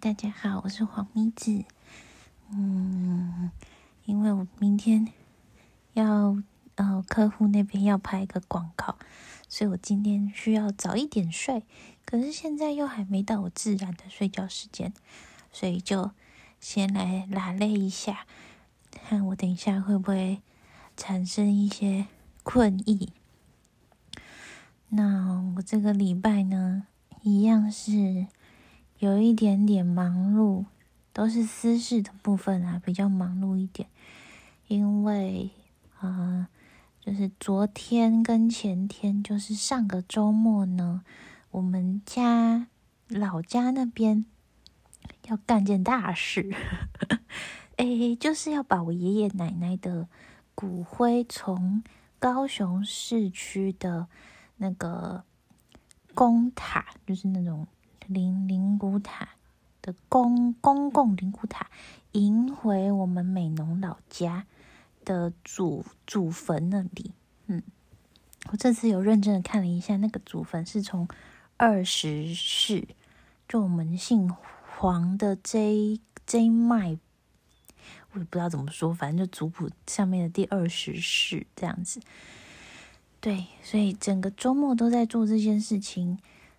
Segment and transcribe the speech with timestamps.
[0.00, 1.64] 大家好，我是黄咪子。
[2.50, 3.50] 嗯，
[4.04, 5.08] 因为我明天
[5.94, 6.40] 要
[6.76, 8.96] 呃客户那边要拍一个广告，
[9.48, 11.64] 所以我今天需要早一点睡。
[12.04, 14.92] 可是现在又还没到我自然的睡觉时间，
[15.52, 16.12] 所以就
[16.60, 18.24] 先来拉累一下，
[18.92, 20.40] 看我等一下会不会
[20.96, 22.06] 产生一些
[22.44, 23.12] 困意。
[24.90, 26.86] 那我这个礼拜呢，
[27.22, 28.28] 一样是。
[28.98, 30.64] 有一点点忙碌，
[31.12, 33.88] 都是私事的部分啊，比较忙碌一点。
[34.66, 35.50] 因为，
[36.00, 36.48] 呃，
[37.00, 41.04] 就是昨天跟前天，就是上个周末呢，
[41.52, 42.66] 我们家
[43.06, 44.26] 老家那边
[45.28, 46.52] 要干件大事，
[47.78, 50.08] 哎，就是要把我爷爷奶奶的
[50.56, 51.84] 骨灰从
[52.18, 54.08] 高雄市区的
[54.56, 55.22] 那个
[56.14, 57.68] 公塔，就是那种。
[58.08, 59.28] 灵灵骨塔
[59.82, 61.70] 的公公共灵骨塔，
[62.12, 64.46] 迎回我们美浓老家
[65.04, 67.12] 的祖祖坟那里。
[67.48, 67.62] 嗯，
[68.50, 71.06] 我这次有认真的看了一下，那个祖坟是从
[71.58, 72.88] 二十世，
[73.46, 74.34] 就我们姓
[74.78, 76.98] 黄的这这脉，
[78.12, 82.00] 我也不知道怎么说，反正就族谱上面的第二十世这样子。
[83.20, 86.18] 对，所以整个周末都在做这件事情。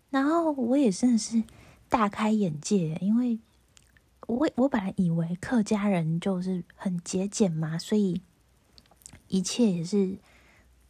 [0.09, 1.43] 然后我也真的是
[1.87, 3.39] 大开眼界，因为
[4.25, 8.23] 我我本来以为客家人就是很节俭嘛，所以
[9.27, 10.17] 一切也是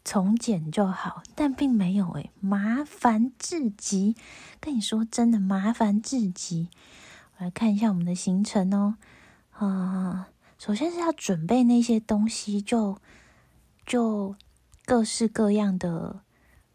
[0.06, 4.16] 从简就好，但并没有诶，麻烦至极。
[4.62, 6.70] 跟你说真的，麻烦至极。
[7.38, 8.96] 我来看一下我们的行程哦。
[9.52, 12.98] 啊，首先是要准备那些东西，就
[13.86, 14.36] 就
[14.86, 16.22] 各式各样的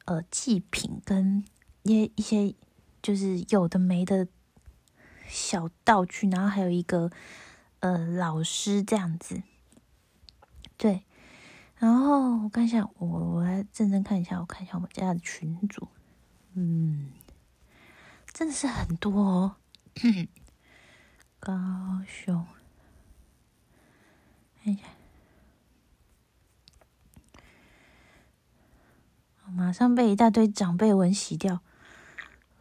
[0.05, 1.43] 呃祭品跟。
[1.85, 2.55] 一一些
[3.01, 4.27] 就是有的没的
[5.29, 7.11] 小道具，然后还有一个
[7.81, 9.43] 呃老师这样子，
[10.77, 11.05] 对。
[11.77, 15.89] 然后我看一下，我我来认真看一下，我看一下我们家的群主，
[16.55, 17.11] 嗯，
[18.33, 19.57] 真的是很多哦。
[21.39, 21.53] 高
[22.07, 22.47] 雄，
[24.63, 24.85] 看一下。
[29.53, 31.61] 马上被一大堆长辈文洗掉。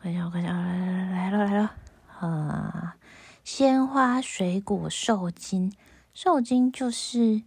[0.04, 1.72] 看一下，我看一下，来来来了来了，
[2.20, 2.98] 啊！
[3.46, 5.72] 鲜花、水果、寿金，
[6.14, 7.42] 寿金就是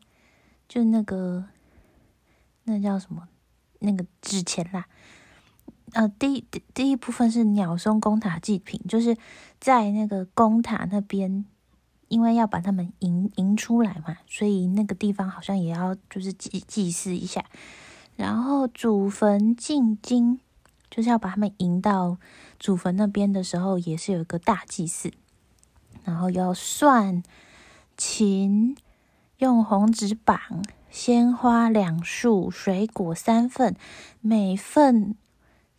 [0.66, 1.44] 就那个
[2.64, 3.28] 那叫什么？
[3.80, 4.86] 那个纸钱啦。
[5.92, 9.18] 呃，第第第一部分是鸟松公塔祭品，就是
[9.60, 11.44] 在那个公塔那边，
[12.08, 17.44] 因为要把他们迎迎出来嘛，所以那个地方好像也要就是祭祭祀一下，
[18.16, 20.40] 然后祖坟进京。
[20.90, 22.16] 就是要把他们迎到
[22.58, 25.12] 祖坟那边的时候，也是有一个大祭祀，
[26.04, 27.22] 然后要算
[27.96, 28.76] 琴，
[29.38, 30.38] 用红纸绑
[30.90, 33.76] 鲜花两束，水果三份，
[34.20, 35.16] 每份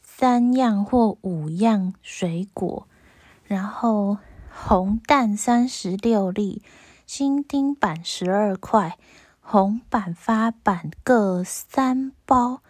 [0.03, 2.87] 三样或五样水果，
[3.45, 4.17] 然后
[4.51, 6.61] 红蛋三十六粒，
[7.05, 8.97] 新钉板十二块，
[9.39, 12.61] 红板发板各三包，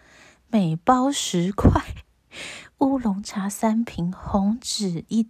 [0.48, 1.82] 每包十块。
[2.78, 5.28] 乌龙茶三瓶，红纸一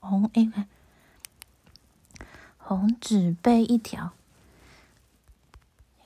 [0.00, 0.66] 红哎，
[2.58, 4.12] 红纸杯一条。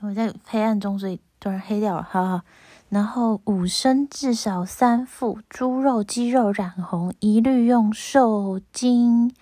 [0.01, 2.43] 我在黑暗中，所以突然黑掉了，好好。
[2.89, 9.35] 然后五升至少三副猪肉、鸡肉染红，一律用寿金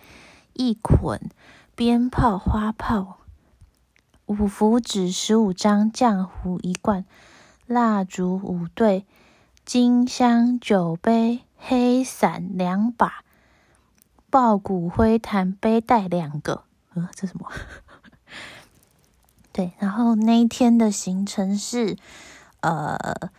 [0.53, 1.31] 一捆，
[1.75, 3.19] 鞭炮、花炮
[4.27, 7.07] 五福纸十五张，浆糊一罐，
[7.67, 9.07] 蜡烛五对。
[9.69, 13.23] 金香酒杯、黑伞两把，
[14.31, 16.65] 抱骨灰坛背带两个。
[16.95, 17.53] 呃，这什么？
[19.53, 21.99] 对，然后那一天的行程是，
[22.61, 23.31] 呃，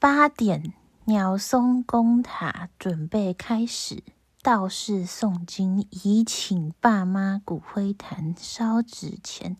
[0.00, 0.72] 八点
[1.04, 4.02] 鸟松公塔准备开始
[4.42, 9.56] 道士诵经，以请爸妈骨灰坛烧纸钱，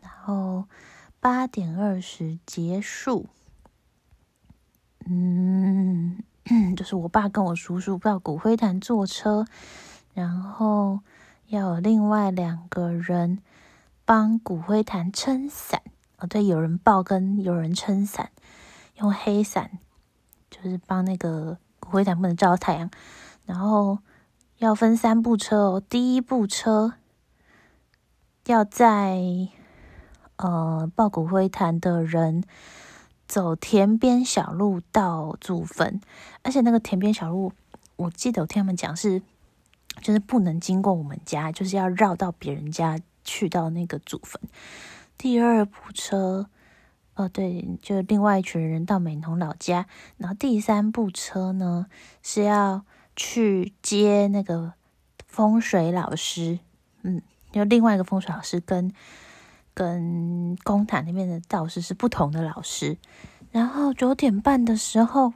[0.00, 0.64] 然后
[1.20, 3.26] 八点二十结束。
[5.08, 6.18] 嗯，
[6.76, 9.46] 就是我爸跟我叔叔到骨灰坛坐车，
[10.14, 10.98] 然后
[11.46, 13.38] 要有另外两个人
[14.04, 15.80] 帮骨灰坛撑伞。
[16.18, 18.30] 哦，对，有人抱跟有人撑伞，
[18.96, 19.78] 用黑伞，
[20.50, 22.90] 就是帮那个骨灰坛不能照太阳。
[23.44, 23.98] 然后
[24.58, 26.94] 要分三部车哦，第一部车
[28.46, 29.20] 要在
[30.36, 32.42] 呃抱骨灰坛的人。
[33.26, 36.00] 走田边小路到祖坟，
[36.42, 37.52] 而且那个田边小路，
[37.96, 39.20] 我记得我听他们讲是
[40.00, 44.40] 就是不能经过我们家，就是要绕到别人家去到那个祖坟。
[45.18, 46.48] 第二部车，
[47.14, 49.86] 哦对，就另外一群人到美浓老家。
[50.18, 51.86] 然后第三部车呢
[52.22, 52.84] 是要
[53.16, 54.74] 去接那个
[55.26, 56.58] 风水老师，
[57.02, 58.92] 嗯，就另外一个风水老师跟
[59.76, 62.98] 跟公坛那边的道士是不同的老师。
[63.52, 65.34] 然后九点半的时候。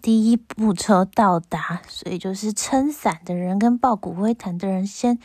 [0.00, 5.18] 第一部车到达，所以就是撑伞的人跟抱骨灰坛的人先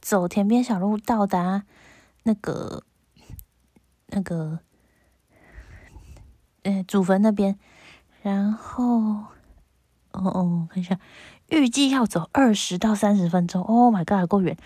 [0.00, 1.62] 走田边小路到达
[2.24, 2.82] 那个
[4.08, 4.58] 那个
[6.64, 7.56] 呃祖坟那边，
[8.20, 9.28] 然后哦
[10.10, 10.98] 哦看一下，
[11.48, 13.62] 预计要走二十到三十分钟。
[13.62, 14.56] Oh my god，够远。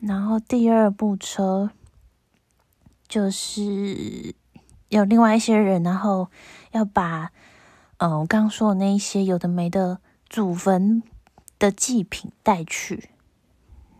[0.00, 1.70] 然后第二部车
[3.08, 4.34] 就是
[4.88, 6.28] 有另外一些人，然后
[6.72, 7.30] 要把。
[7.98, 11.02] 嗯，我刚刚说的那一些有的没的祖坟
[11.58, 13.08] 的祭品带去，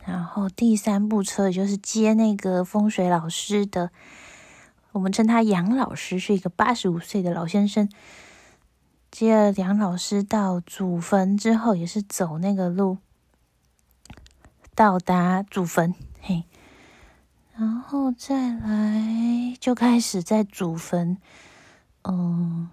[0.04, 3.90] 然后第三部车就是接那个风水老师的，
[4.92, 7.88] 我们称他杨老师，是一个八十五岁的老先生。
[9.10, 12.98] 接了杨老师到祖坟之后，也是走那个路
[14.74, 15.94] 到达祖坟，
[17.58, 21.18] 然后再来就开始在祖坟，
[22.02, 22.70] 嗯。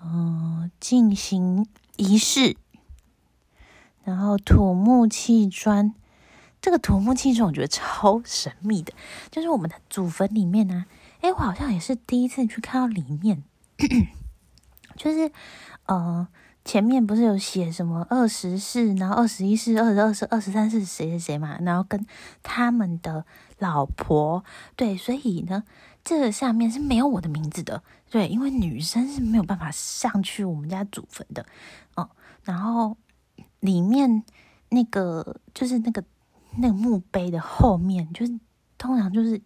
[0.00, 1.66] 嗯，进行
[1.96, 2.56] 仪式，
[4.04, 5.92] 然后土木砌砖。
[6.60, 8.92] 这个土木砌砖我觉得超神秘的，
[9.28, 10.86] 就是我们的祖坟里面呢。
[11.20, 13.42] 哎，我好像也是第一次去看到里面，
[14.94, 15.32] 就是
[15.86, 16.28] 呃，
[16.68, 22.04] 前面不是有写什么二十世，然后二十一世、二十二世、二十三世谁谁谁嘛，然后跟
[22.42, 23.24] 他们的
[23.58, 24.44] 老婆，
[24.76, 25.64] 对，所以呢。
[26.04, 31.44] 这个下面是没有我的名字的，对，因为女生是没有办法上去我们家祖坟的，
[31.96, 32.10] 哦，
[32.44, 32.96] 然后
[33.60, 34.22] 里面
[34.68, 36.04] 那个就是那个
[36.58, 38.38] 那个墓碑的后面，就是
[38.76, 39.40] 通常就是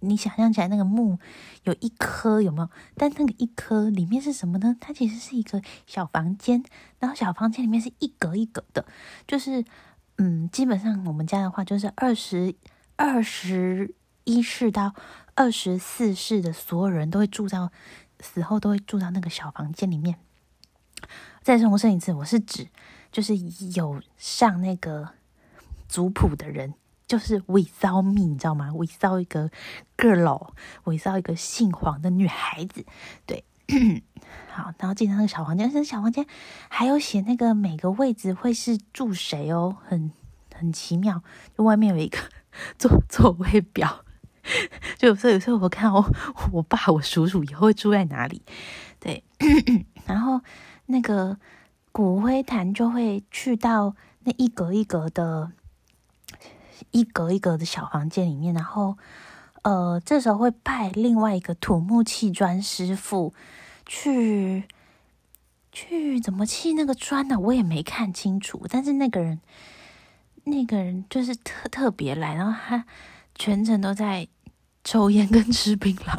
[0.00, 1.18] 你想象起来那个墓
[1.64, 2.68] 有一颗有没有？
[2.96, 4.76] 但那个一颗里面是什么呢？
[4.80, 6.62] 它其实是一个小房间，
[6.98, 8.84] 然后小房间里面是一格一格的，
[9.26, 9.64] 就是
[10.16, 12.54] 嗯，基本上我们家的话就是二十
[12.96, 13.94] 二十
[14.24, 14.94] 一室到。
[15.40, 17.70] 二十四世的所有人都会住到
[18.18, 20.18] 死后都会住到那个小房间里面。
[21.44, 22.66] 再重申一次，我是指
[23.12, 23.36] 就是
[23.76, 25.10] 有上那个
[25.88, 26.74] 族谱的人，
[27.08, 28.72] 就是伪造命，你知道吗？
[28.74, 29.50] 伪造一个
[29.96, 30.50] girl，，
[30.84, 32.84] 伪造一个姓黄的女孩子。
[33.26, 33.44] 对，
[34.52, 36.24] 好，然后进到那个小房间，那小房间
[36.68, 40.12] 还有写那个每个位置会是住谁哦，很
[40.54, 41.22] 很奇妙。
[41.56, 42.18] 就外面有一个
[42.78, 44.04] 座座位表。
[44.96, 46.02] 就有时候，有时候我看我
[46.52, 48.40] 我爸、我叔叔以后会住在哪里，
[48.98, 49.22] 对，
[50.06, 50.40] 然后
[50.86, 51.38] 那个
[51.92, 55.52] 骨灰坛就会去到那一格一格的、
[56.90, 58.96] 一格一格的小房间里面，然后
[59.62, 63.34] 呃，这时候会派另外一个土木砌砖师傅
[63.86, 64.64] 去
[65.72, 67.38] 去怎么砌那个砖呢？
[67.38, 69.40] 我也没看清楚，但是那个人
[70.44, 72.84] 那个人就是特特别来，然后他
[73.34, 74.28] 全程都在。
[74.84, 76.18] 抽烟跟吃槟榔，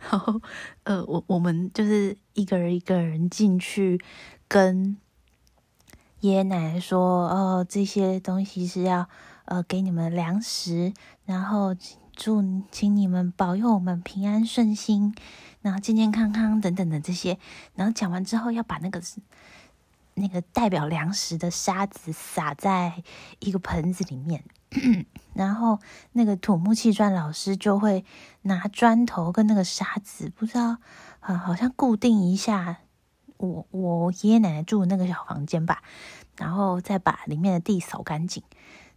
[0.00, 0.40] 然后
[0.82, 4.00] 呃，我我们就是一个人一个人进去，
[4.48, 4.96] 跟
[6.20, 9.08] 爷爷奶奶说，哦，这些东西是要
[9.44, 10.92] 呃给你们粮食，
[11.24, 11.74] 然后
[12.14, 15.14] 祝请你们保佑我们平安顺心，
[15.62, 17.38] 然后健健康康等等的这些，
[17.74, 19.00] 然后讲完之后要把那个
[20.14, 23.02] 那个代表粮食的沙子撒在
[23.40, 24.44] 一个盆子里面。
[25.34, 25.78] 然后
[26.12, 28.04] 那个土木砌砖老师就会
[28.42, 30.78] 拿砖头跟那个沙子，不知道
[31.20, 32.78] 啊，好像固定一下
[33.36, 35.82] 我我爷爷奶奶住的那个小房间吧，
[36.36, 38.42] 然后再把里面的地扫干净，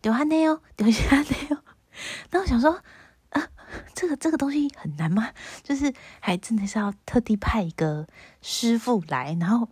[0.01, 1.63] 丢下那哦， 丢下那哦。
[2.31, 2.81] 那我想说
[3.29, 3.47] 啊，
[3.93, 5.29] 这个这个东西很难吗？
[5.63, 8.07] 就是还真的是要特地派一个
[8.41, 9.69] 师傅来，然后。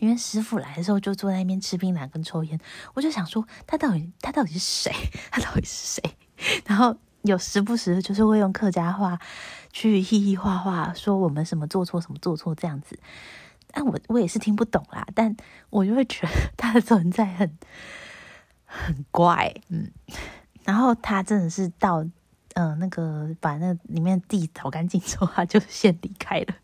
[0.00, 2.60] 因为师傅来的时候就坐在那边吃槟榔跟抽烟，
[2.92, 4.92] 我就想说他到底他到底是谁？
[5.32, 6.16] 他到底是谁？
[6.66, 9.18] 然后有时不时就是会用客家话
[9.72, 13.00] 去嘻嘻哈哈说我们什么做错什么做错这样子，
[13.72, 15.34] 但我我也是听不懂啦，但
[15.70, 17.58] 我就会觉得他的存在很
[18.68, 19.90] 很怪，嗯，
[20.62, 22.04] 然后他真的是到
[22.54, 26.54] 嗯那个把那里面地扫干净之后，他就先离开了。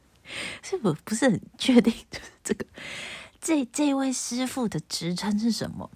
[0.63, 2.65] 是我不是很确定，就是这个
[3.41, 5.91] 这这位师傅的职称是什么？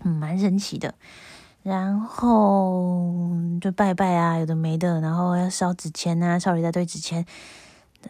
[0.00, 0.94] 嗯，蛮神奇的。
[1.62, 3.12] 然后
[3.60, 7.26] 就拜拜啊，有的没的，然后要烧纸钱啊，烧了一大堆纸钱。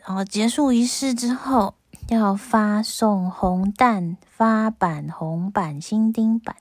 [0.05, 1.75] 然后结束仪式之后，
[2.09, 6.55] 要发送红蛋、发板、红板、新钉板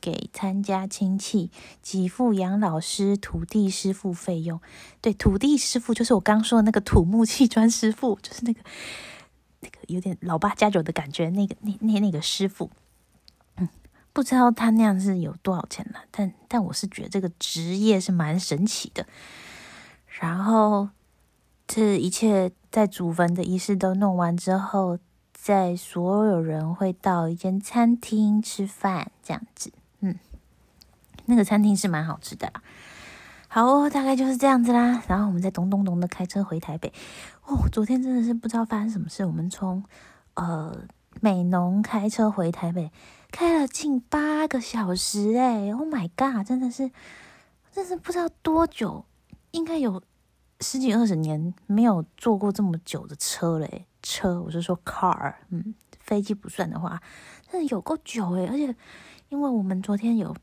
[0.00, 1.50] 给参加亲戚，
[1.82, 4.60] 给付杨老师、土地师傅费用。
[5.00, 8.60] 对，土地师傅就是我刚说的那个土木砌砖师傅， 就是那个
[9.60, 12.70] 那个有点老爸加酒的感觉，那个那那那个师傅。
[13.56, 13.68] 嗯，
[14.12, 15.98] 不知道他那样是有多少钱呢？
[16.10, 19.06] 但但我是觉得这个职业是蛮神奇的。
[20.20, 20.88] 然后。
[21.70, 24.98] 这一切在祖坟的仪式都弄完之后，
[25.34, 30.18] 在所有人会到一间餐厅吃饭，这样子，嗯，
[31.26, 32.62] 那个餐厅是蛮好吃的啦。
[33.48, 35.02] 好哦，大概就是这样子啦。
[35.08, 36.92] 然后我们再咚咚咚的开车回台北。
[37.46, 39.82] 哦，昨天真的是不知道发生什么事，我们从
[40.34, 40.76] 呃
[41.20, 42.92] 美浓开车回台北，
[43.30, 46.90] 开了近八个小时，哎，Oh my god，真的是，
[47.72, 49.04] 真是不知道多久，
[49.50, 50.02] 应该有。
[50.60, 57.00] 十几二十年没有坐过这么久的车嘞，车我是说 car，嗯，飞机不算的话，
[57.48, 58.48] 真的有够久诶。
[58.48, 58.74] 而且
[59.28, 60.36] 因为我们昨天有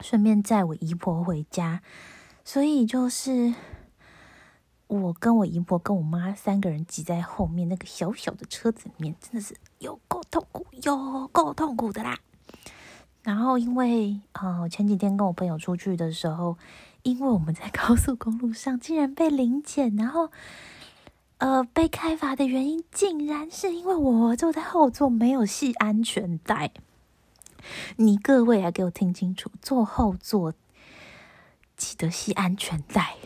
[0.00, 1.82] 顺便载我姨婆回家，
[2.44, 3.54] 所以就是
[4.86, 12.18] 我跟我姨婆跟我妈三个人挤在后面那个小小的车子里面，真的是有够痛苦，有够痛苦的啦。
[13.22, 16.56] 然后因为呃前几天跟我朋友出去的时候。
[17.02, 20.30] 因为我们在高速公路上竟然被临检，然后，
[21.38, 26.72] 呃，被开罚的原因竟然是因为我坐在后座没有系安全带。
[27.96, 30.54] 你各位啊，给我听清楚，坐后座
[31.76, 33.16] 记得系安全带。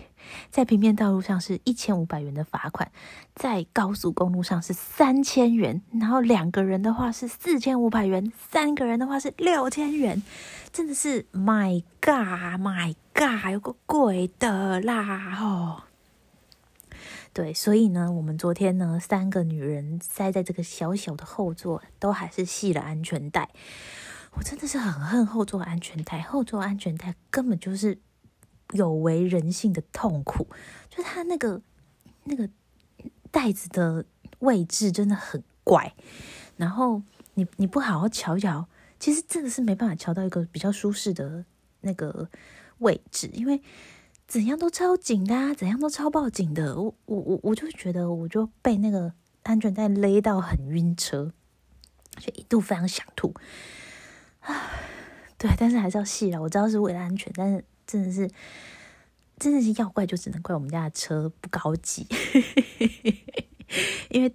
[0.50, 2.90] 在平面道路上是一千五百元的罚款，
[3.34, 10.22] 在高速公路上是三千元，然后两个人的话是四千五百元，三个人的话是六千元，
[10.72, 15.82] 真的是 My God，My God，有个贵的啦哦。
[17.32, 23.50] 对，所以呢，我们昨天呢，三个女人塞在这个小小的后座，都还是系了安全带。
[24.36, 27.98] 我真的是很恨后座安全带，后座安全带根本就是。
[28.72, 30.48] 有违人性的痛苦，
[30.88, 31.60] 就它那个
[32.24, 32.48] 那个
[33.30, 34.06] 袋子的
[34.38, 35.94] 位置真的很怪，
[36.56, 37.02] 然后
[37.34, 38.66] 你你不好好瞧一瞧，
[38.98, 41.44] 其实真的是没办法瞧到一个比较舒适的
[41.82, 42.28] 那个
[42.78, 43.62] 位置，因为
[44.26, 49.12] 怎样都超紧的，啊，怎样都超爆紧的，我我我我就觉得我就被那个
[49.42, 51.32] 安全带勒到很晕车，
[52.16, 53.34] 就一度非常想吐，
[55.38, 57.64] 对，但是还是要细了，我知道是为了安全，但是。
[57.86, 58.26] 真的是，
[59.38, 62.06] 真的是要怪就只能怪我们家的车不高级，
[64.08, 64.34] 因为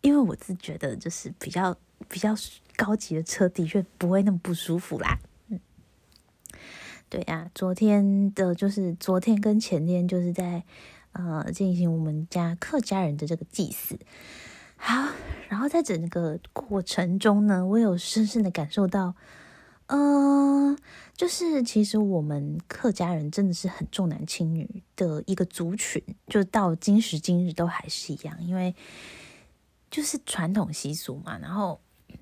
[0.00, 1.76] 因为我自觉得就是比较
[2.08, 2.32] 比较
[2.76, 5.18] 高级的车的确不会那么不舒服啦。
[5.48, 5.58] 嗯，
[7.08, 10.62] 对呀，昨天的就是昨天跟前天就是在
[11.14, 13.98] 呃进行我们家客家人的这个祭祀。
[14.76, 15.08] 好，
[15.48, 19.16] 然后在整个过程中呢，我有深深的感受到。
[19.86, 20.78] 嗯，
[21.14, 28.74] 就是其实我们客家人真的是很重男轻女的一个族群，就到今时今日都还是一样，因为
[29.90, 31.38] 就是传统习俗嘛。
[31.38, 31.78] 然后，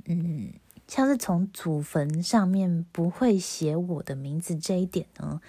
[0.07, 0.53] 嗯，
[0.89, 5.41] 像是从祖坟上面不会写我的名字这一点呢，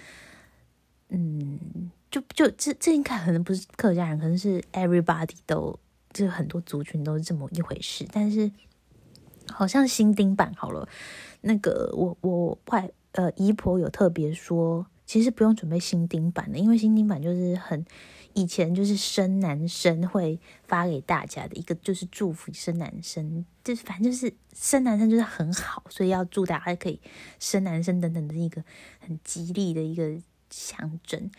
[1.08, 5.76] 嗯，就就这这应该可能不是客家人，可能是 everybody 都
[6.12, 8.06] 就很多族群都是这么一回事。
[8.12, 8.52] 但是
[9.50, 10.88] 好像新丁版好了。
[11.46, 17.84] 那个我我外呃姨婆有特别说，其实不用准备新丁版的，因为新丁版就是很
[18.32, 26.98] 以前就是生男生会发给大家的一个，就是祝福生男生，就是反正就是生男生就是很好，所以要祝大家可以
[27.38, 28.64] 生男生等等的一个
[28.98, 31.30] 很吉利的一个象征，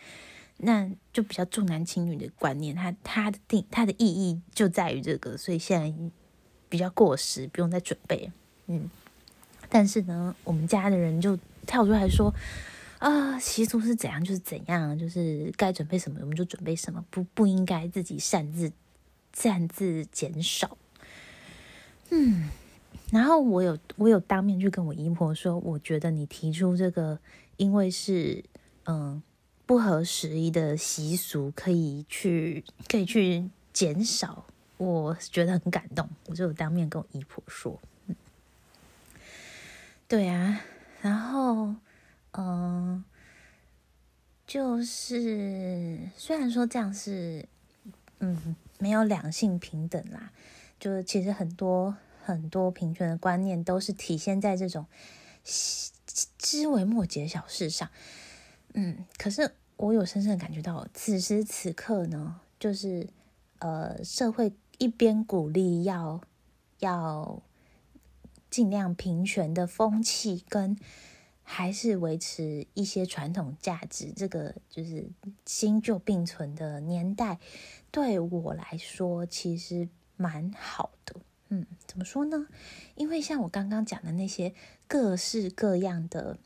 [0.58, 5.92] 那就比较重男轻女的观念，它它的定它的意义就在于这个，所以现在
[6.68, 8.30] 比较过时，不用再准备，
[8.68, 8.88] 嗯。
[9.68, 12.32] 但是呢，我们家的人就跳出来说
[12.98, 18.72] ：“啊，习俗是怎样就是怎样，就是该准备什么我们就准备什么，不不应该自己擅自
[19.34, 20.76] 擅自减少。”
[22.10, 22.48] 嗯，
[23.10, 27.18] 然后我有我有当面去跟我姨婆说，我觉得你提出这个，
[27.56, 28.44] 因为是
[28.84, 29.20] 嗯
[29.66, 34.46] 不合时宜的习俗，可以去可以去减少，
[34.76, 37.76] 我觉得很感动，我就有当面跟我姨婆说。
[40.08, 40.60] 对啊，
[41.02, 41.74] 然后，
[42.32, 43.04] 嗯，
[44.46, 47.48] 就是虽然说这样是，
[48.20, 50.30] 嗯，没有两性平等啦，
[50.78, 54.86] 就是其实很多很多平权的观念都是体现在这种
[56.38, 57.90] 枝微末节小事上，
[58.74, 63.08] 嗯，可是我有深深感觉到，此时此刻呢，就是
[63.58, 66.20] 呃，社会一边鼓励要
[66.78, 67.42] 要
[68.56, 70.78] 尽量平权的风气，跟
[71.42, 75.10] 还是维持一些传统价值，这个就是
[75.44, 77.38] 新旧并存的年代，
[77.90, 81.16] 对我来说其实蛮好的。
[81.50, 82.46] 嗯，怎么说呢？
[82.94, 84.54] 因为像我刚刚讲的那些
[84.88, 86.38] 各式各样的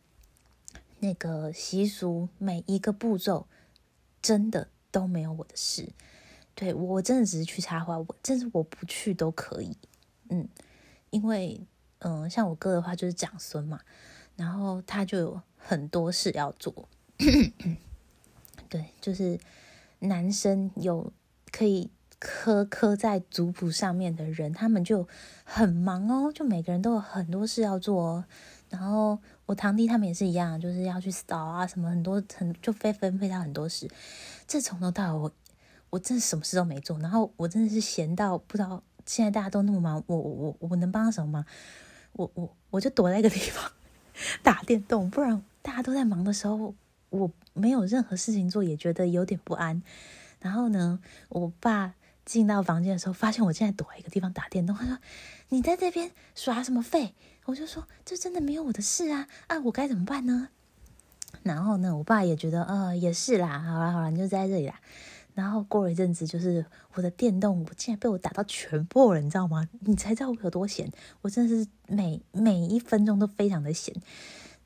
[0.99, 3.47] 那个习俗，每一个步骤
[4.21, 5.91] 真的都没有我的事。
[6.57, 9.77] 对我真的只是去插花，我真是我不去都可以。
[10.29, 10.49] 嗯，
[11.11, 11.61] 因为
[12.01, 13.81] 嗯，像我哥的话就是长孙嘛，
[14.37, 16.89] 然后他就有很多事要做。
[18.69, 19.39] 对，就是
[20.01, 21.13] 男生有
[21.51, 21.91] 可以。
[22.23, 25.09] 刻刻在族谱上面的人，他们就
[25.43, 28.25] 很忙哦，就每个人都有很多事要做哦。
[28.69, 33.91] 然后我堂弟他们也是一样，就是要去扫啊什么，很多很就非分配到很多事。
[34.47, 35.33] 这从头到尾，我
[35.89, 36.99] 我真的什么事都没做。
[36.99, 41.47] 然后我真的是闲到不知道，现在大家都那么忙，我我我我能帮到什么吗？
[42.13, 43.73] 我我我就躲在一个地方
[44.43, 46.75] 打电动，不然大家都在忙的时候，
[47.11, 49.83] 我没有任何事情做，也觉得有点不安。
[50.41, 51.95] 然后呢，我爸。
[52.27, 54.77] 进到房间的时候，发现我现在躲在一个地方打电动。
[54.77, 54.99] 他说
[55.49, 57.13] ：“你在这边耍什么废？”
[57.47, 59.27] 我就说：“这真的没有我的事啊！
[59.49, 60.51] 啊，我该怎么办呢？”
[61.43, 64.79] 然后呢，我爸也觉得：“呃，也是啦，好了好了，你就在这里啦。”
[65.41, 69.69] 然后过了一阵子，就是我的电动，我竟然被我打到全破了，你知道吗？
[69.81, 70.91] 你才知道我有多闲。
[71.23, 73.95] 我真的是每每一分钟都非常的闲。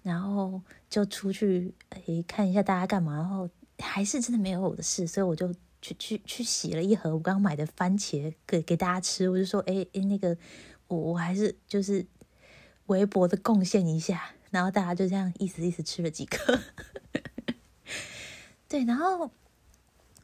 [0.02, 1.72] 然后就出去
[2.06, 5.54] 诶看一下大家干嘛，然后还是真的没有我的事，所以我就。
[5.84, 10.34] 去去去洗了一盒我刚刚买的番茄给给大家吃，我就说哎哎那个
[10.86, 12.06] 我我还是就是
[12.86, 16.58] 微薄的贡献一下，然后大家就这样意思意思吃了几颗，
[18.66, 19.30] 对，然后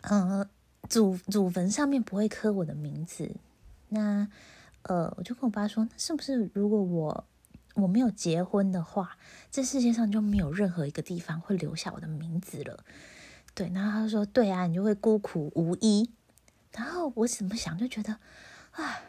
[0.03, 0.49] 嗯
[0.89, 3.37] 祖祖坟上面不会刻我的名字，
[3.89, 4.29] 那
[4.83, 7.25] 呃我就跟我爸说，那是不是如果我
[7.75, 9.17] 我没有结婚的话，
[9.51, 12.85] 这世界上就没有任何一个地方会留下我的名字了？
[13.55, 16.11] 对，然后他说：“对啊，你就会孤苦无依。”
[16.73, 18.19] 然后我怎么想就觉得，
[18.73, 19.01] 啊，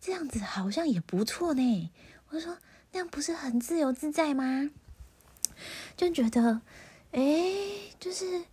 [0.00, 1.90] 这样子好像也不错呢。
[2.30, 2.58] 我说
[2.92, 4.70] ：“那样不是很自由自在吗？”
[5.96, 6.62] 就觉得，
[7.12, 7.22] 哎，
[8.00, 8.44] 就是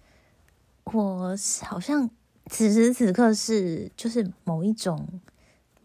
[0.86, 2.10] 我好像
[2.48, 5.22] 此时此刻是就是某一种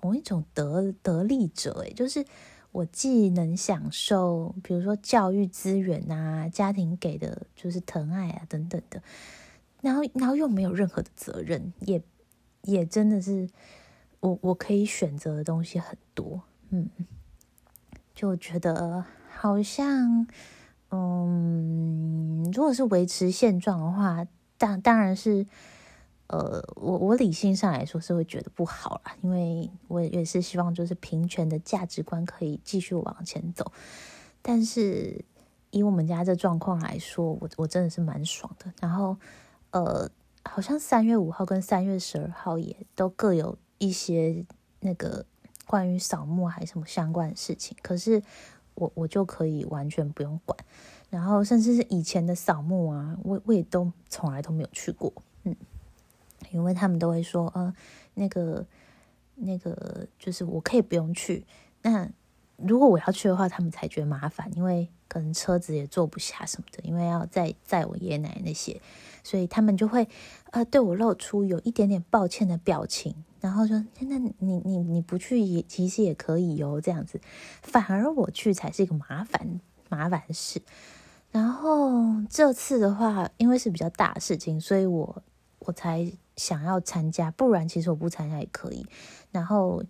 [0.00, 2.24] 某一种得得利者，哎，就是
[2.72, 9.02] 我既能享受，比如说教育资源啊，家庭给的就是疼爱啊等等的。
[9.82, 12.02] 然后，然后又没有任何的责任，也
[12.62, 13.48] 也真的是
[14.20, 16.90] 我我可以选择的东西很多，嗯，
[18.14, 20.26] 就觉得好像，
[20.90, 24.26] 嗯，如果是维持现状的话，
[24.58, 25.46] 当当然是，
[26.28, 33.72] 呃，我我理性上来说是会觉得不好啦，因为我也是希望就是平权的价值观可以继续往前走，
[34.42, 35.24] 但是
[35.70, 39.16] 以我们家这状况来说，我我真的是蛮爽的，然后。
[39.72, 40.08] 呃，
[40.42, 44.46] 好像三月五号跟三月十二号也都各有一些
[44.80, 45.26] 那个
[45.66, 48.22] 关于扫墓还是什么相关的事情，可是
[48.74, 50.58] 我我就可以完全不用管，
[51.10, 55.12] 然后甚至是以前的扫墓啊，我我也都从来都没有去过，
[55.44, 55.54] 嗯，
[56.50, 57.74] 因为他们都会说，呃，
[58.14, 58.66] 那个
[59.34, 61.46] 那个就是我可以不用去，
[61.82, 62.08] 那
[62.56, 68.80] 如果我要去的话，他们才觉得麻烦，因为可能车子也坐不下什么的，因为要载载我爷爷奶奶那些。
[69.22, 70.08] 所以他们就会，
[70.52, 77.20] 呃，对我露出有一点点抱歉的表情，然后说：“那你你你不去也其实也可以哦，这样子，
[77.60, 80.62] 反而我去才是一个麻烦麻烦事。”
[81.36, 81.90] 然后
[82.30, 85.22] 这次的话，因为是比较大的事情，所以我
[85.58, 88.86] 我才想要参加，不然其实我不参加也可以。
[89.30, 89.82] 然后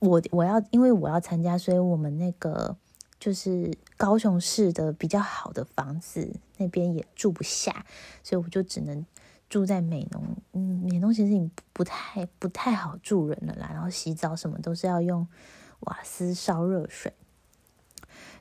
[0.00, 2.76] 我我要因为我要参加，所以我们那个。
[3.20, 7.84] 就是高雄市的比较好的房子，那边也住不下，
[8.22, 9.04] 所以我就只能
[9.46, 10.24] 住在美浓。
[10.54, 15.28] 嗯，美浓其实已经不太不太好住人了啦，然后洗澡什么都是要用
[15.80, 17.12] 瓦斯烧热水。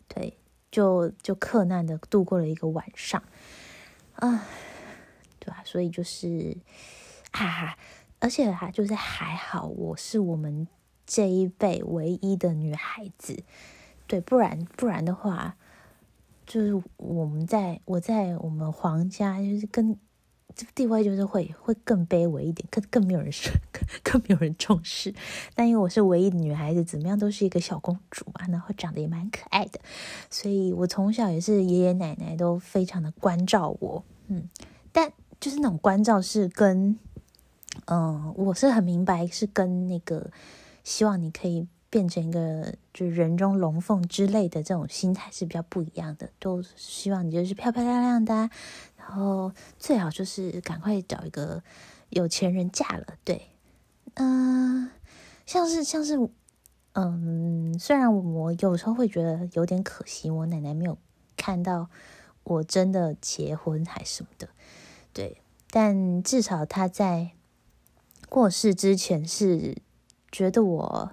[0.08, 0.38] 对，
[0.71, 3.23] 就就克难的度过了一个晚上，
[4.15, 4.45] 啊，
[5.39, 5.62] 对吧？
[5.65, 6.58] 所以就是
[7.32, 7.77] 哈哈，
[8.19, 10.67] 而且还就是还好，我是我们
[11.05, 13.43] 这一辈唯一的女孩子。
[14.08, 15.55] 对，不然不然的话，
[16.45, 19.97] 就是我们在我在我们皇家，就是跟
[20.60, 23.50] 这个地位就是会会更卑微一点，更更没有人说
[24.04, 25.15] 更没有人重视。
[25.56, 29.80] 但因为我是唯一的女孩子，怎么样都是一个小公主嘛，然后长得也蛮可爱的，
[30.30, 34.50] 所以我从小也是爷爷奶奶都非常的关照我，嗯，
[34.91, 37.00] 但就是那种关照是跟
[37.86, 40.30] 嗯，我是很明白，是跟那个
[40.84, 46.30] 希望你可以变成一个就是人中龙凤之类的这种心态是比较不一样的。
[46.38, 48.50] 都希望你就是漂漂亮亮的，
[49.10, 51.63] 然后最好就是赶快找一个
[52.10, 53.15] 有钱人嫁了。
[53.24, 53.50] 对，
[54.13, 54.91] 嗯，
[55.48, 56.30] 像是像是，
[56.93, 60.95] 嗯，虽然我有时候会觉得有点可惜，我奶奶没有
[61.36, 61.89] 看到
[62.43, 64.50] 我真的结婚还什么的，
[65.12, 65.41] 对，
[65.72, 67.32] 但至少她在。
[68.28, 69.76] 过世之前是
[70.32, 71.12] 觉得我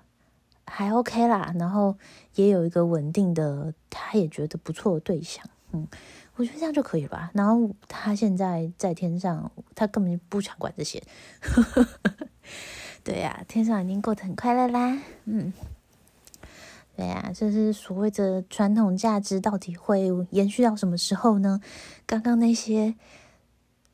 [0.67, 1.97] 还 OK 啦，然后
[2.35, 5.89] 也有一个稳定的，他也觉得不错的对象，嗯，
[6.37, 7.31] 我觉得这样就可以吧。
[7.35, 11.03] 然后他现在在天上，他根本就不想管这些，
[13.03, 15.53] 对呀，天上已经过得很快乐啦，嗯，
[16.97, 21.61] 对呀，这是所谓的传统价值到底会延续到什么时候呢？
[22.07, 22.95] 刚刚那些。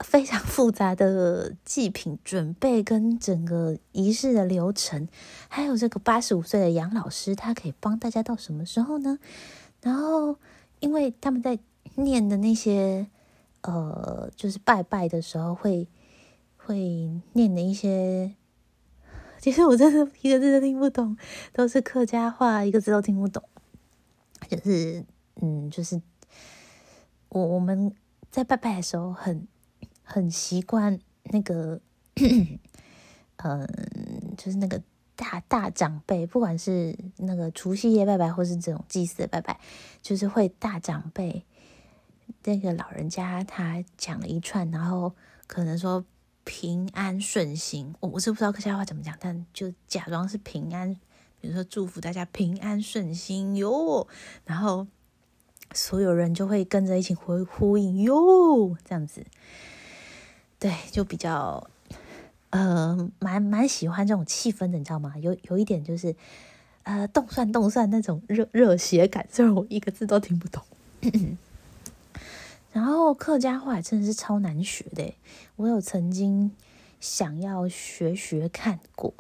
[0.05, 5.07] 非常复杂的祭品准备跟整个仪式的流程，
[5.49, 9.21] 还有这个八十五岁的杨老师，他可以帮大家到什么时候呢？
[9.81, 10.37] 然后，
[10.81, 11.57] 因为他们在
[11.97, 13.07] 念的那些，
[13.63, 15.89] 呃，就是拜拜的时候会
[16.57, 16.77] 会
[17.33, 18.35] 念的一些，
[19.41, 21.17] 其实我真的一个字都听不懂，
[21.53, 23.43] 都是客家话，一个字都听不懂。
[24.49, 25.05] 就是，
[25.41, 26.01] 嗯，就是
[27.29, 27.95] 我我们
[28.31, 29.47] 在拜拜的时候很。
[30.05, 31.81] 很习惯那个，
[33.37, 33.67] 嗯，
[34.37, 34.83] 就是那个
[35.17, 39.59] 大大长辈，不管是那个除夕夜拜拜，或是这种祭祀的拜拜，
[40.03, 41.47] 就是会大长辈
[42.45, 45.15] 那个老人家他讲了一串，然后
[45.47, 46.05] 可能说
[46.45, 50.95] 平安顺心，我我是不知道客家话怎么讲，但就假装是平安，
[51.41, 54.09] 比如说祝福大家平安顺心哟，
[54.45, 54.87] 然后
[55.73, 59.25] 所有人就会跟着一起回呼应哟，这样子。
[60.59, 61.69] 对，就比较，
[62.51, 65.15] 呃，蛮蛮喜欢这种气氛的，你知道吗？
[65.19, 66.15] 有有一点就是，
[66.83, 70.63] 呃，动算动算那种热热血感，虽然我一个字都听不懂。
[72.73, 75.15] 然后客家话真的是超难学的，
[75.57, 76.51] 我有曾经
[76.99, 79.15] 想要学学看过，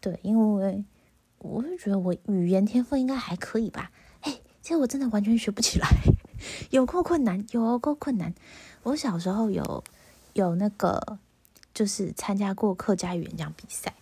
[0.00, 0.84] 对，因为
[1.38, 3.90] 我就觉得我语言天分应该还可以吧。
[4.22, 5.88] 哎，其实我真的完全学不起来，
[6.70, 8.34] 有够困难，有够困难。
[8.84, 9.84] 我小时候有。
[10.36, 11.18] 有那个，
[11.72, 13.94] 就是参加过客家语言讲比赛，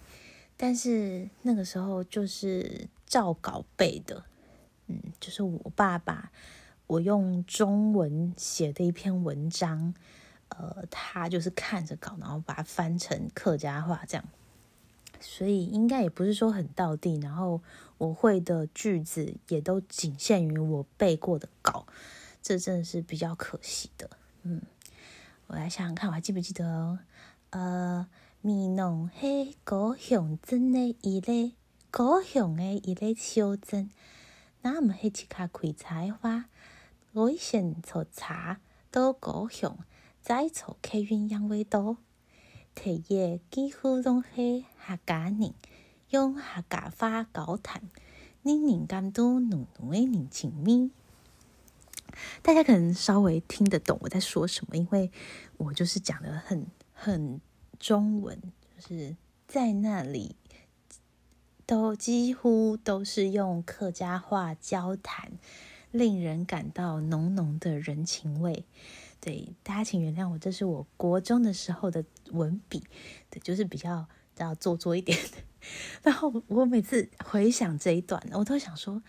[0.57, 4.25] 但是那个时候就是照稿背的，
[4.89, 6.33] 嗯，就是我爸爸，
[6.87, 9.95] 我用中文写的一篇文章，
[10.49, 14.25] 呃，他就是看着稿，然后把它翻成客家话这样，
[15.21, 17.61] 所以应该也不是说很到地，然后
[17.99, 21.87] 我会的句子也都仅限于我背过的稿，
[22.43, 24.11] 这真的是比较可惜的，
[24.43, 24.61] 嗯。
[25.47, 26.99] 我来想想看，我还记不记得哦？
[27.51, 28.09] 呃，
[28.41, 31.53] 咪农嘿高雄镇的一类，
[31.91, 33.91] 高雄的一类小镇，
[34.63, 36.47] 那么嘿去卡开采花，
[37.15, 39.79] 我先从茶到高雄，
[40.21, 41.99] 再从开鸳鸯味道，
[42.75, 45.55] 体验几乎拢是客家人
[46.11, 47.81] 用客家话交谈，
[48.43, 50.91] 令人感到浓浓的人情味。
[52.43, 55.13] 大家可能稍微听得懂我在说什么，因为
[55.59, 57.41] 我就是讲的很很
[57.79, 58.43] 中文，
[58.77, 60.35] 就是在那里
[61.65, 65.31] 都几乎都是用客家话交谈，
[65.95, 68.67] 令人感到浓浓的人情味。
[69.21, 72.83] 对大家请原谅我，这是我国中的时候的文笔，
[73.31, 75.19] 对，就是比较要做作一点。
[76.03, 79.03] 然后我每次回想这一段，我都想说。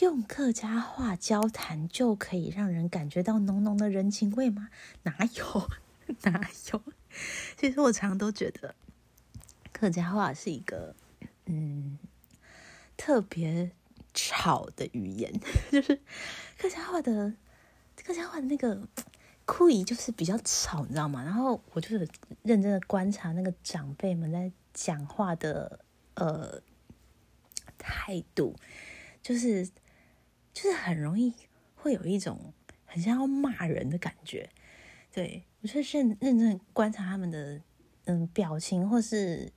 [0.00, 4.68] 用客家话交谈就可以让人感觉到浓浓的人情味吗？
[5.02, 5.70] 哪有，
[6.22, 6.82] 哪有？
[7.56, 8.76] 其实我常常都觉得
[9.72, 10.94] 客家话是一个
[11.46, 11.98] 嗯
[12.96, 13.72] 特别
[14.18, 15.32] 吵的语言，
[15.70, 16.00] 就是
[16.58, 17.32] 客家话的
[17.94, 18.88] 客家话的那个
[19.44, 21.22] 酷姨就是比较吵，你知道吗？
[21.22, 22.08] 然后我就是
[22.42, 26.60] 认真的观察那个长辈们在讲话的呃
[27.78, 28.56] 态度。
[29.22, 29.64] 就是，
[30.52, 31.32] 就是很容易
[31.76, 32.52] 会有一种
[32.86, 34.50] 很像要骂人的感觉。
[35.12, 37.60] 对我就认认真观察他们的
[38.04, 39.52] 嗯表情或是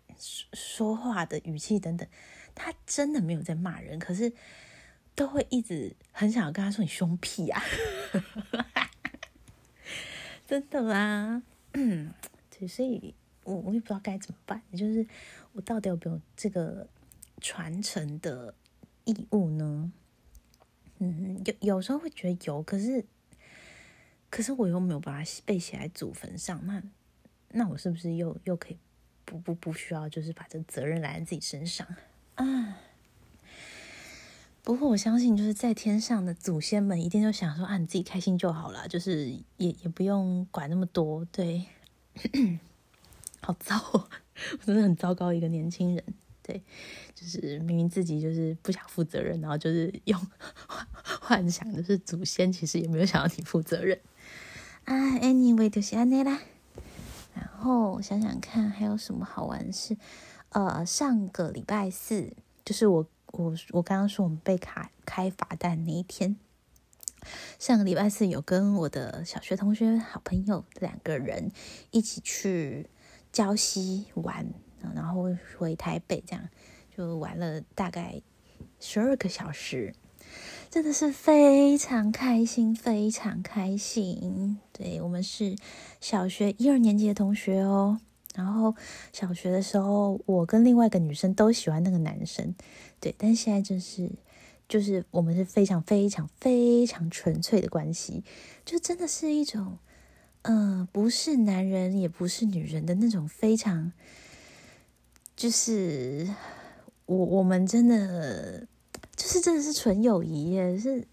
[0.53, 2.07] 说话的语气等等，
[2.55, 4.31] 他真的没有在骂人，可是
[5.15, 7.61] 都会一直很想要跟他说你凶屁啊！
[10.47, 11.43] 真的吗？
[11.73, 12.13] 嗯，
[12.67, 15.05] 所以我我也不知道该怎么办，就是
[15.53, 16.87] 我到底有没有这个
[17.39, 18.53] 传承的。
[19.03, 19.91] 义务呢？
[20.99, 23.03] 嗯，有有时候会觉得有，可是，
[24.29, 26.83] 可是我又没有把它背写在祖坟上，那
[27.49, 28.77] 那我是不是又又可以
[29.25, 31.87] 不不不需要，就是把这责任揽在自己身上
[32.45, 32.77] 啊。
[34.63, 41.25] 不过我相信，就是在天上的祖先们一定就想说啊，你自己开心就好了，就是也也不用管那么多。
[41.31, 41.65] 对，
[43.41, 46.03] 好糟，我真的很糟糕一个年轻人。
[46.43, 46.61] 对，
[47.15, 50.19] 就是明明自己就是不想负责任，然后就是用
[51.21, 53.99] 幻想，就是祖先其实也没有想要你负责任
[54.85, 55.17] 啊。
[55.19, 56.39] Anyway，就是安内啦。
[57.33, 59.97] 然后想想看还有什么好玩事？
[60.51, 62.31] 呃，上个礼拜四
[62.63, 63.05] 就是我。
[63.33, 66.35] 我我刚刚说我们被卡开罚单那一天，
[67.57, 71.49] 上个礼拜四有跟我的小学同学好朋友两个人
[71.91, 72.89] 一起去
[73.31, 74.45] 礁溪玩，
[74.93, 76.49] 然后回台北，这样
[76.93, 78.21] 就玩了大概
[78.81, 79.95] 十二个小时，
[80.69, 84.59] 真的是非常开心，非常开心。
[84.73, 85.55] 对我们是
[86.01, 88.01] 小学一二年级的同学哦。
[88.33, 88.73] 然后
[89.11, 92.55] 小学的时候，我跟另外一个女生都喜欢那个男生，
[92.99, 93.13] 对。
[93.17, 94.09] 但现在就是，
[94.69, 98.23] 就是我们是非常非常非常纯粹的关系，
[98.63, 99.79] 就真的是一种，
[100.43, 103.91] 嗯，不是男人也不是女人的那种非常，
[105.35, 106.33] 就是
[107.05, 108.65] 我我们真的
[109.17, 111.05] 就是真的是纯友谊耶，是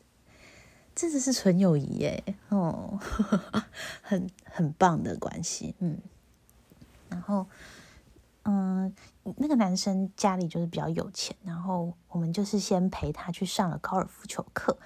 [0.95, 2.97] 真的是纯友谊耶，哦，
[4.03, 5.99] 很很棒的关系，嗯。
[7.09, 7.47] 然后，
[8.45, 8.95] 嗯，
[9.37, 14.79] 那个男生家里就是比较有钱，然后我们就是先陪他去上了高尔夫球课。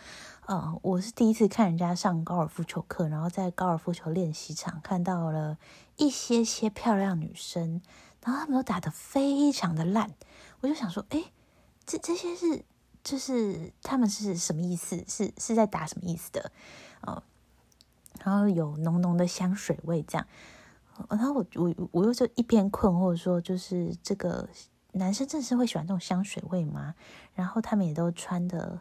[0.47, 5.57] 呃，我是第一次看人家上高尔夫球课，然后在高尔夫球练习场看到了
[5.97, 7.81] 一些些漂亮女生，
[8.25, 10.11] 然后他们都打得非常的烂，
[10.61, 11.23] 我就想说，哎，
[11.87, 12.65] 这这些是
[13.05, 15.05] 就是他们是什么意思？
[15.07, 16.51] 是是在打什么意思的？
[17.03, 17.23] 哦，
[18.25, 20.27] 然后有浓浓的香水味，这样。
[21.11, 24.49] 然后我我我又就一边困惑说，就是这个
[24.93, 26.95] 男生真是会喜欢这种香水味吗？
[27.35, 28.81] 然后他们也都穿的，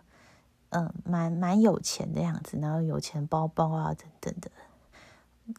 [0.70, 4.52] 嗯，蛮蛮有钱的样子，然后有钱包包啊等等的。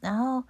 [0.01, 0.45] 然后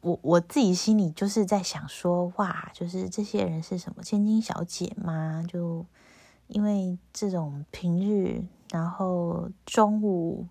[0.00, 5.44] 我我自己心里就是在想说，哇，就是这些人是什么千金小姐吗？
[5.48, 5.86] 就
[6.48, 10.46] 因为这种平日，然后中午。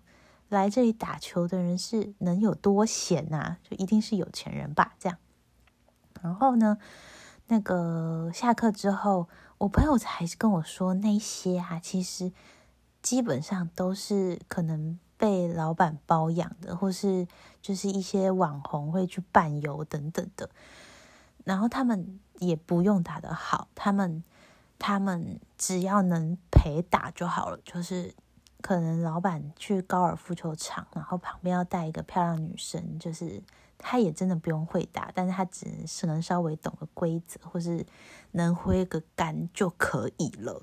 [0.54, 3.56] 来这里打球的人是能有多闲呐？
[3.62, 4.94] 就一定是有钱人吧？
[4.98, 5.18] 这样，
[6.20, 6.78] 然后呢，
[7.48, 12.32] 那个下课之后，我朋友才跟我说，那些啊，其实
[13.00, 17.26] 基本上都是可能被老板包养的，或是
[17.60, 20.50] 就是一些网红会去伴游等等的。
[21.44, 24.22] 然后他们也不用打得好，他们
[24.78, 28.14] 他们只要能陪打就好了，就是。
[28.62, 33.42] 可能老板去高尔夫球场，然后旁边要带一个漂亮女生，就是
[33.76, 37.84] 他也真的不用会打，但是他只是能稍微懂个规则，或是
[38.30, 40.62] 能挥个杆就可以了。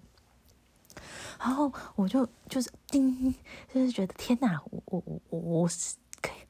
[1.40, 3.34] 然后我就就是叮，
[3.74, 6.46] 就是觉得天哪，我我我我我是可以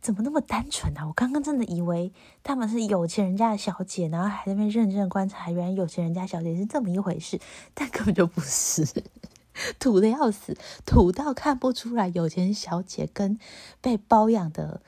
[0.00, 1.06] 怎么那么单纯啊？
[1.06, 7.40] 我刚刚真的以为他们是有钱人家的小姐，然后还在那边认真观察，原来有钱人家小姐是这么一回事，
[7.74, 8.84] 但根本就不是。
[9.78, 13.38] 土的要死，土到看不出来有钱小姐跟
[13.80, 14.80] 被包养的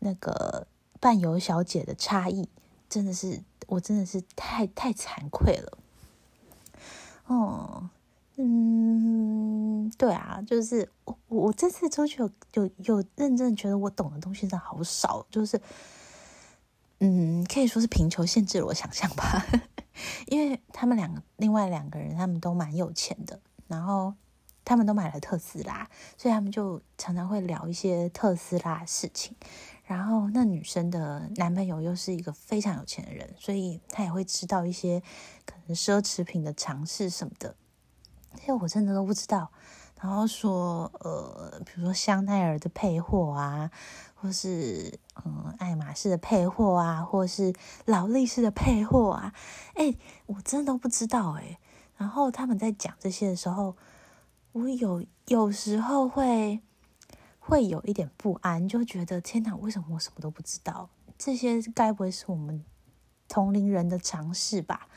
[0.00, 0.66] 那个
[1.00, 2.48] 伴游小姐的差异，
[2.88, 5.78] 真的是我真的是太太惭愧了。
[7.26, 7.88] 哦，
[8.36, 15.58] 嗯，对啊，就是我我这次出去有有有认真觉得我懂的东西真的好少，就是
[16.98, 19.46] 嗯，可以说是贫穷限制了我想象吧。
[20.26, 23.40] 因为他们两个另外两个人他们都蛮有钱的。
[23.74, 24.14] 然后
[24.64, 29.36] 他们都买了特斯拉，所以他们就常常会聊一些特斯拉事情。
[29.84, 35.02] 然后那女生的男朋友又是一个非常有钱的人，所以他也会知道一些
[35.44, 37.56] 可能奢侈品的尝试什么的。
[38.34, 39.50] 这些我真的都不知道。
[40.00, 43.70] 然后说，呃，比如说香奈儿的配货啊，
[44.14, 47.54] 或是嗯爱马仕的配货啊，或是
[47.86, 49.32] 劳力士的配货啊，
[49.74, 49.94] 哎，
[50.26, 51.58] 我真的都不知道哎。
[51.96, 53.76] 然后他们在讲这些的时候，
[54.52, 56.60] 我有有时候会
[57.38, 60.90] 会有一点不安，就觉得天哪，为什么我什么都不知道？
[61.16, 62.64] 这些该不会是我们
[63.28, 64.88] 同龄人的常识吧？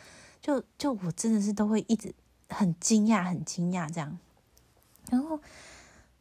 [0.41, 2.13] 就就我真的是都会一直
[2.49, 4.17] 很惊讶，很惊讶这样，
[5.11, 5.39] 然后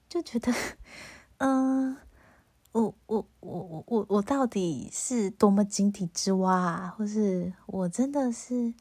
[0.08, 0.52] 就觉得，
[1.38, 1.96] 嗯，
[2.72, 6.94] 我我我我我我到底是多么井底之蛙啊？
[6.98, 8.74] 或是我真的是？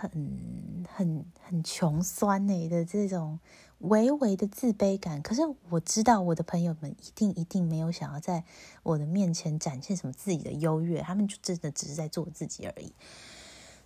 [0.00, 3.38] 很很很穷酸呢的这种
[3.80, 5.20] 微微的自卑感。
[5.20, 8.44] 可是我知道我的朋友们一定一定没有想要在
[8.82, 12.94] 我的面前展现什么自己的优越，他们就真的只是在做自己而已。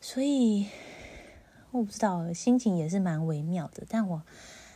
[0.00, 0.68] 所以
[1.72, 3.84] 我不知道，心情也是蛮微妙的。
[3.88, 4.22] 但我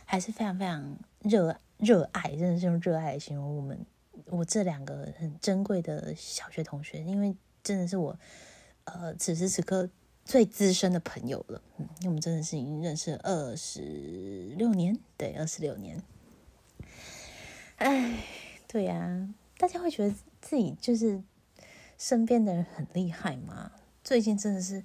[0.03, 3.85] 还是非常非常热热爱，真的是用热爱来形容我们
[4.25, 8.19] 我这两个很珍贵的小学同学，因为真的是我
[8.83, 9.89] 呃此时此刻。
[10.29, 15.99] 最资深的朋友了，嗯，因为我们真的是已经认识二十六年，对，二十六年。
[17.77, 18.23] 哎，
[18.67, 21.19] 对呀，大家会觉得自己就是
[21.97, 23.71] 身边的人很厉害吗？
[24.03, 24.83] 最近真的是，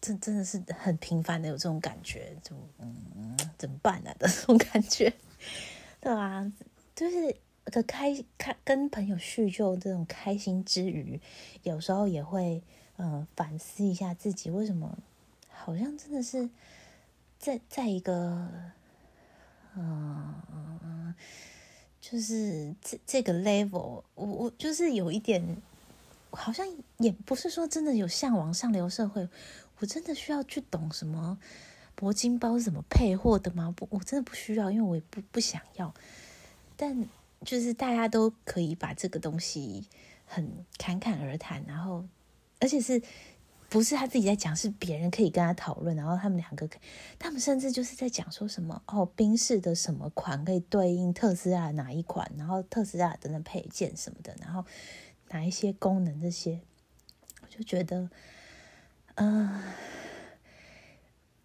[0.00, 5.12] 真真的是很频繁的有这种感觉，就嗯，怎么办呢的 这种感觉，
[6.00, 6.52] 对啊，
[6.96, 7.36] 就是
[7.66, 11.20] 可开开跟朋友叙旧这种开心之余，
[11.62, 12.60] 有时候也会。
[12.98, 14.96] 嗯，反思一下自己为什么
[15.50, 16.48] 好像真的是
[17.38, 18.48] 在在一个
[19.74, 21.14] 嗯，
[22.00, 25.60] 就是这这个 level，我我就是有一点，
[26.30, 29.28] 好像也不是说真的有向往上流社会，
[29.78, 31.38] 我真的需要去懂什么
[31.98, 33.70] 铂金包是怎么配货的吗？
[33.76, 35.92] 不，我真的不需要，因为我也不不想要。
[36.76, 37.06] 但
[37.44, 39.86] 就是大家都可以把这个东西
[40.24, 42.02] 很侃侃而谈，然后。
[42.60, 43.02] 而且是
[43.68, 44.54] 不是他自己在讲？
[44.54, 46.68] 是别人可以跟他讨论，然后他们两个，
[47.18, 54.64] 他们甚至就是在讲说什么哦，宾士的什么款可以对应特斯拉哪一款，然后特斯拉等等配件什么的，然后
[55.30, 56.60] 哪一些功能这些，
[57.42, 58.08] 我就觉得，
[59.16, 59.62] 嗯，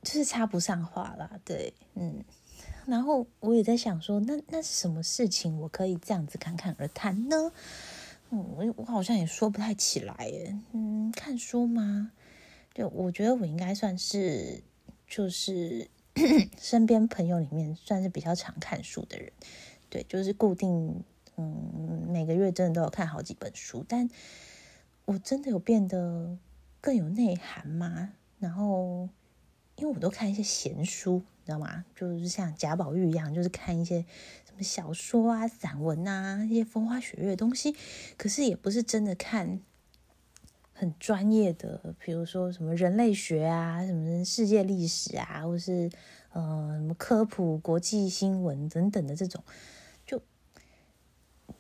[0.04, 1.40] 就是插不上话啦。
[1.44, 2.24] 对，嗯，
[2.86, 7.52] 然后我也在想说，那那是什么事情我可以这样子侃侃而谈呢？
[8.32, 10.58] 我我好像也说不太起来耶。
[10.72, 12.12] 嗯，看书吗？
[12.74, 14.64] 就我觉得我应该算是，
[15.06, 15.90] 就是
[16.58, 19.32] 身边朋友里面算是比较常看书的人。
[19.90, 21.04] 对，就是固定，
[21.36, 23.86] 嗯，每个月真的都有看好几本书。
[23.86, 24.10] 但
[25.04, 26.38] 我真的有变得
[26.80, 28.14] 更有内涵吗？
[28.40, 29.10] 然后，
[29.76, 31.84] 因为我都看一些闲书，你知道吗？
[31.94, 34.06] 就是像贾宝玉一样，就是看一些。
[34.60, 37.76] 小说啊、散文啊，一些风花雪月的东西，
[38.18, 39.60] 可是也不是真的看
[40.74, 45.90] 很专业的，比如说什么人类学啊、什么世界历史啊，或是
[46.34, 49.44] 呃什么科普、国际新闻等等的这种，
[50.06, 50.22] 就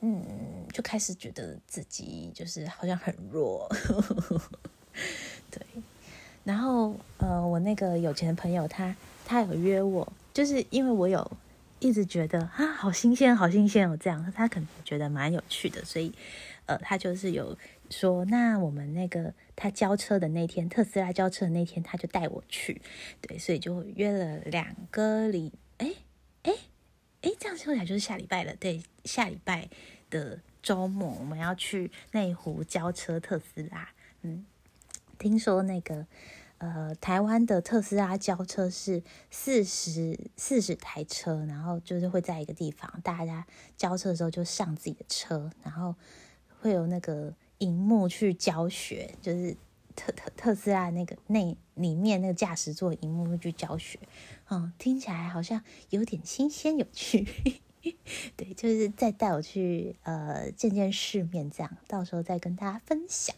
[0.02, 0.24] 嗯，
[0.72, 3.68] 就开始觉得自己就是好像很弱，
[5.50, 5.66] 对。
[6.44, 11.32] 然后呃，我那个有钱的朋友，他他有约我，就是因为我有。
[11.82, 13.98] 一直觉得啊，好新鲜，好新鲜哦！
[13.98, 16.14] 这样他可能觉得蛮有趣的，所以，
[16.68, 17.58] 呃，他就是有
[17.90, 22.80] 说，那我们那个他交车的那天，特斯拉交车的那天，他就带我去，
[23.20, 25.92] 对，所以就约了两个礼，哎
[26.44, 26.54] 哎
[27.22, 29.68] 哎，这样说起来就是下礼拜了，对，下礼拜
[30.12, 33.90] 的周末我们要去内湖交车特斯拉，
[34.22, 34.46] 嗯，
[35.18, 36.06] 听说那个。
[36.64, 45.96] 呃，台湾的特斯拉交车是四十四十台车，然后就是会在一个地方，大家交车的时候就上自己的车，然后
[46.60, 49.58] 会有那个荧幕去教学，就是
[49.96, 53.98] 特特特斯拉那个内里面那个驾驶座荧幕去教学，
[54.52, 57.26] 嗯，听起来好像有点新鲜有趣，
[58.38, 63.36] 对，就是再带我去呃见见世面，这样到时候再跟大家分享，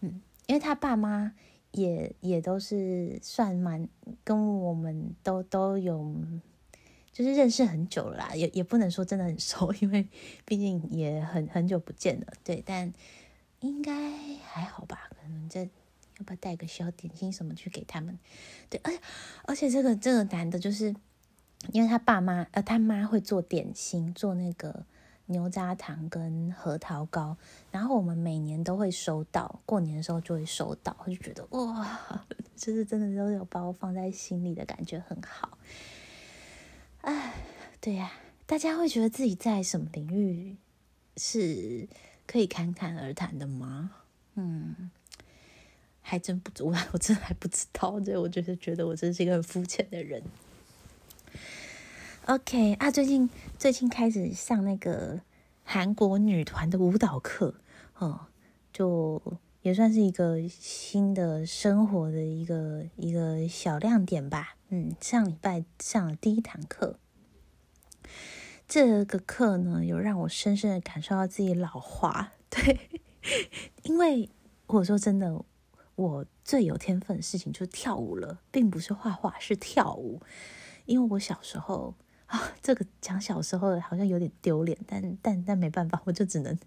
[0.00, 1.34] 嗯，因为他爸妈。
[1.74, 3.88] 也也都是算蛮
[4.22, 6.14] 跟我们都都有，
[7.12, 10.08] 就是认识很久了啦，也也不能说真的很熟，因为
[10.44, 12.26] 毕竟也很很久不见了。
[12.44, 12.92] 对，但
[13.58, 13.92] 应该
[14.38, 15.10] 还好吧？
[15.20, 18.16] 可能这要不要带个小点心什么去给他们？
[18.70, 19.00] 对，而且
[19.44, 20.94] 而且这个这个男的，就是
[21.72, 24.86] 因为他爸妈呃他妈会做点心，做那个。
[25.26, 27.36] 牛轧糖跟核桃糕，
[27.70, 35.56] 然后我们每年都会收到，过年的时候就会收到，我就觉得哇，就是真的都有把我放在心里的感觉很好。
[37.00, 37.34] 哎，
[37.80, 38.12] 对呀，
[38.46, 40.56] 大家会觉得自己在什么领域
[41.16, 41.88] 是
[42.26, 43.92] 可以侃侃而谈的吗？
[44.34, 44.90] 嗯，
[46.00, 50.22] 还真不，我 我真的还不知道，所以我就是觉得我真是一个很肤浅的人。
[52.26, 55.20] OK 啊，最近最近开始上那个
[55.62, 57.56] 韩国女团的舞蹈课，
[57.98, 58.28] 哦，
[58.72, 59.20] 就
[59.60, 64.56] 也算是一个新的生活的一个一个小亮点吧。
[64.70, 66.98] 嗯，上礼拜上了第一堂课，
[68.66, 72.32] 这个课呢，有让我深深的感受到自己老化。
[72.48, 72.88] 对，
[73.84, 74.30] 因为
[74.68, 75.44] 我说真的，
[75.94, 80.22] 我最有天分的事情就是跳舞了，并不是画画，是跳舞。
[80.86, 81.94] 因为我小时候。
[82.26, 86.58] 啊，这个讲小时候好像有点丢脸，但但但没办法，我就只能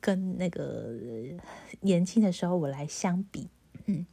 [0.00, 0.94] 跟那个
[1.80, 3.48] 年轻的时候我来相比。
[3.86, 4.06] 嗯，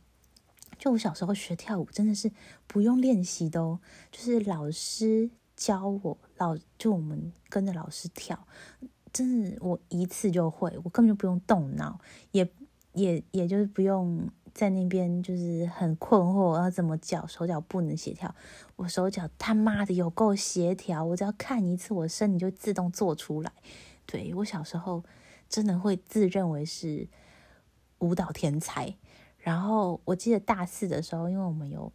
[0.77, 2.31] 就我小时候学跳舞真的是
[2.67, 3.79] 不用练习的哦，
[4.11, 8.47] 就是老师教我，老就我们跟着老师跳，
[9.11, 11.99] 真的我一次就会，我根本就不用动脑，
[12.31, 12.51] 也
[12.93, 14.29] 也也就是不用。
[14.53, 18.35] 在那边就是很困惑，要怎么脚手脚不能协调？
[18.75, 23.51] 我手脚他妈的有够协调，我只要看一次，我身体就自动做出来。
[24.05, 25.03] 对我小时候
[25.49, 27.07] 真的会自认为是
[27.97, 28.95] 舞蹈天才。
[29.39, 31.91] 然后我记得大四的时候，因为我们有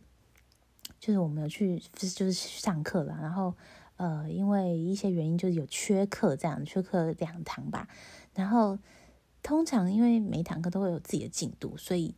[0.98, 3.54] 就是我们有去就是上课了，然后
[3.98, 7.86] 呃因为一些原因就是有缺课这样，缺课两堂吧。
[8.34, 8.78] 然后
[9.44, 12.16] 通常因为每堂课都会有自己的进度，所以。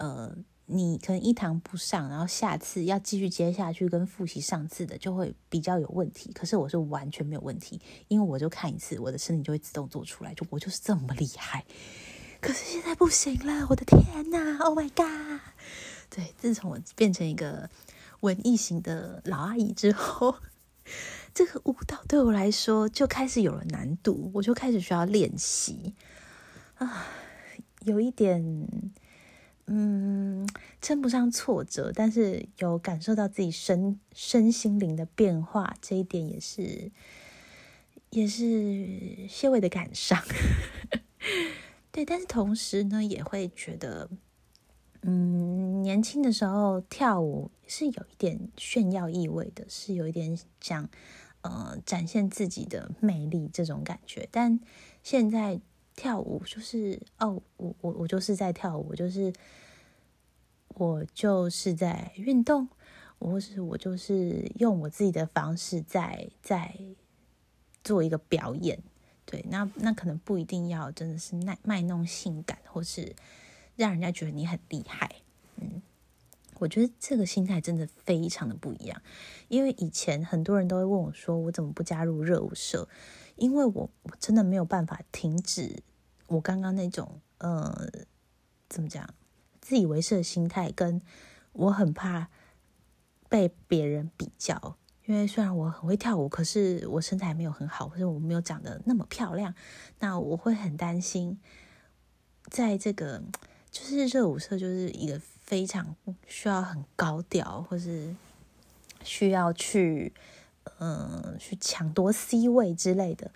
[0.00, 0.34] 呃，
[0.64, 6.32] 你可能一堂不上，然后下次要继续接下去跟复习上次的，就会比较有问题。
[6.32, 7.78] 可是我是完全没有问题，
[8.08, 11.66] 因为我就看一次，我的身体就会自动做出来，就我就是这么厉害。
[12.40, 15.40] 可是现在不行了，我的天呐 o h my god！
[16.08, 17.68] 对，自从我变成一个
[18.20, 20.36] 文艺型的老阿姨之后，
[21.34, 25.94] 这个舞蹈对我来说就开始有了难度，我就开始需要练习
[26.76, 27.06] 啊，
[27.84, 28.66] 有一点。
[29.72, 30.48] 嗯，
[30.82, 36.90] 称不上挫折，但是有感受到自己身身心灵的变化，这一点也是
[38.10, 40.20] 也是些微的感伤。
[41.92, 44.10] 对，但是同时呢，也会觉得，
[45.02, 50.90] 嗯，年轻的时候跳舞是有一点炫耀意味的，是有一点想
[51.42, 54.28] 呃展现自己的魅力这种感觉。
[54.32, 54.58] 但
[55.04, 55.60] 现在
[55.94, 59.32] 跳舞就是哦，我我我就是在跳舞，就是。
[60.80, 62.66] 我就是在运动，
[63.18, 66.74] 或是我就是用我自己的方式在在
[67.84, 68.82] 做一个表演，
[69.26, 73.14] 对，那那可能不一定要真的是卖卖弄性感，或是
[73.76, 75.16] 让人家觉得你很厉害，
[75.56, 75.82] 嗯，
[76.60, 79.02] 我觉得这个心态真的非常的不一样，
[79.48, 82.88] 因为以前很多人都会问我说，我怎么不加入热舞社？
[83.36, 85.82] 因为我我真的没有办法停止
[86.28, 87.90] 我刚刚那种呃，
[88.70, 89.06] 怎么讲？
[89.70, 91.00] 自以为是的心态，跟
[91.52, 92.28] 我很怕
[93.28, 99.54] 被别人比较，因为虽然我很会跳舞，可是我身材没有很好，或者我没有长得那么漂亮，
[100.00, 101.38] 那我会很担心，
[102.48, 103.22] 在这个
[103.70, 105.94] 就是热舞社就是一个非常
[106.26, 108.12] 需要很高调，或是
[109.04, 110.12] 需要去
[110.80, 113.30] 嗯去抢夺 C 位之类的，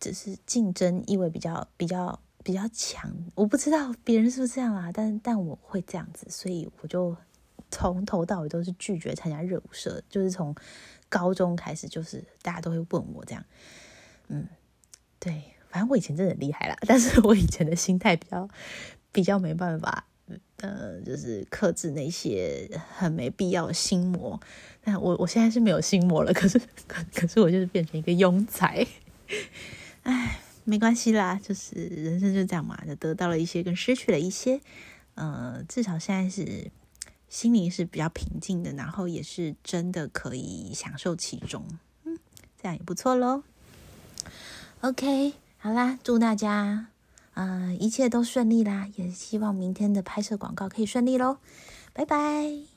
[0.00, 2.18] 只是竞争意味比较比较。
[2.44, 7.16] 比较强，我不知道别人是不是这样啊，但但我会这样子，所以我就
[7.70, 10.54] 从头到尾都是拒绝参加热舞社，就是从
[11.08, 13.42] 高中开始，就是大家都会问我这样，
[14.28, 14.46] 嗯，
[15.18, 18.46] 对，反正我以前真的很厉害啦， 但是我以前的心态比较
[19.10, 20.06] 比较没办法，
[20.58, 24.38] 呃，就是克制那些很没必要的心魔。
[24.82, 28.86] 但我我现在是没有心魔了，可是可可是我就是变成一个庸才，
[30.04, 30.40] 唉。
[30.64, 34.60] 没关系啦，就是人生就这样嘛，就得到了一些，跟失去了一些，
[35.14, 36.70] 呃，至少现在是
[37.28, 41.66] 心灵是比较平静的，然后也是真的可以享受其中，
[42.04, 42.18] 嗯，
[42.60, 43.42] 这样也不错喽。
[44.80, 46.86] OK，好啦，祝大家，
[47.34, 51.38] 呃，一切都顺利啦，也希望明天的拍摄广告可以顺利喽，
[51.92, 52.73] 拜拜。